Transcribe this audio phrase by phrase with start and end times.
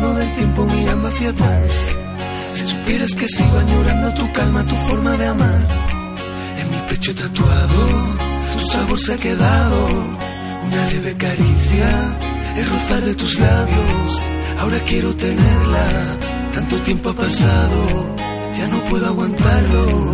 [0.00, 1.68] Huyendo del tiempo mirando hacia atrás.
[2.54, 5.66] Si supieras que sigo añorando tu calma, tu forma de amar.
[6.58, 8.16] En mi pecho tatuado,
[8.52, 9.88] tu sabor se ha quedado.
[10.66, 12.18] Una leve caricia,
[12.56, 14.20] el rozar de tus labios.
[14.58, 16.18] Ahora quiero tenerla.
[16.52, 18.16] Tanto tiempo ha pasado,
[18.54, 20.10] ya no puedo aguantarlo.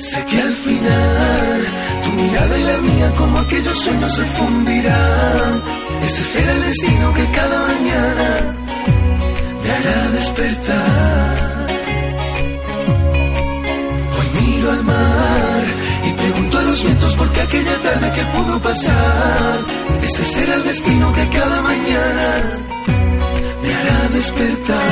[0.00, 1.60] Sé que al final
[2.04, 5.87] tu mirada y la mía como aquellos sueños se fundirán.
[6.02, 8.56] Ese será el destino que cada mañana
[9.62, 11.66] me hará despertar.
[14.16, 15.64] Hoy miro al mar
[16.04, 19.66] y pregunto a los vientos por qué aquella tarde que pudo pasar.
[20.02, 22.28] Ese será el destino que cada mañana
[23.62, 24.87] me hará despertar.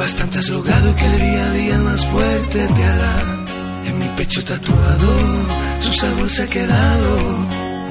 [0.00, 3.44] Bastante has logrado que el día a día más fuerte te hará.
[3.84, 5.10] En mi pecho tatuado,
[5.80, 7.12] su sabor se ha quedado.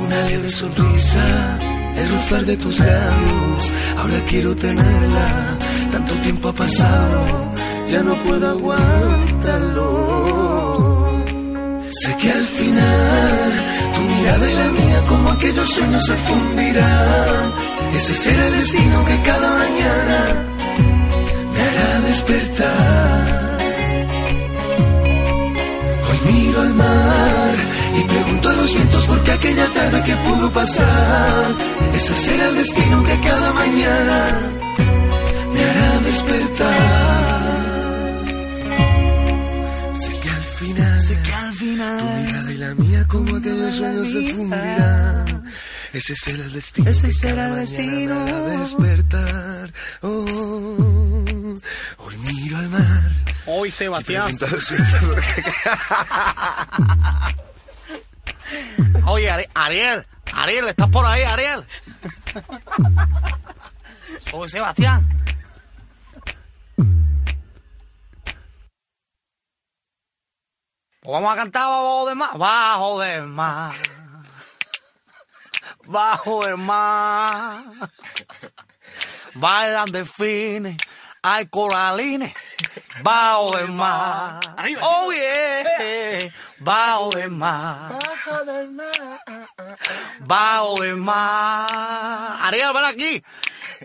[0.06, 1.60] Una leve sonrisa,
[1.98, 3.72] el rozar de tus labios.
[3.98, 5.58] Ahora quiero tenerla.
[5.92, 7.52] Tanto tiempo ha pasado,
[7.88, 9.86] ya no puedo aguantarlo.
[11.92, 13.52] Sé que al final
[13.96, 17.54] tu mirada y la mía como aquellos sueños se fundirán.
[17.94, 20.50] Ese será el destino que cada mañana
[21.80, 23.58] hará despertar.
[26.08, 27.56] Hoy miro al mar
[28.00, 31.58] y pregunto a los vientos por qué aquella tarde que pudo pasar.
[31.94, 34.20] Ese será el destino que cada mañana
[35.54, 37.50] me hará despertar.
[40.00, 43.76] Sé que al final, sé que al final, tu mirada y la mía como aquellos
[43.76, 45.44] sueños se fundirán.
[45.92, 46.90] Ese será el destino.
[46.90, 48.24] Ese será el destino.
[48.26, 49.74] Me hará despertar.
[50.02, 50.89] Oh,
[53.72, 54.38] Sebastián.
[59.06, 61.64] Oye, Ari- Ariel, Ariel, ¿estás por ahí, Ariel?
[64.34, 65.08] Oye, Sebastián.
[71.02, 72.38] Pues vamos a cantar bajo del mar.
[72.38, 73.76] Bajo del mar.
[75.86, 77.64] Bajo del mar.
[79.36, 80.78] Bailan delfines.
[81.22, 82.34] Hay coralines.
[83.04, 84.40] Bajo del mar.
[84.82, 86.32] Oh, yeah.
[86.60, 88.00] Bajo del mar.
[90.20, 92.38] Bajo del mar.
[92.42, 93.24] Ariel, ven aquí.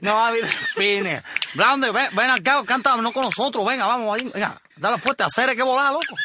[0.00, 1.22] No va a haber delfines.
[1.54, 3.64] Blande, ven, ven acá, canta no con nosotros.
[3.64, 4.30] Venga, vamos ahí.
[4.32, 6.16] Venga, dale fuerte, hacer que volar, loco.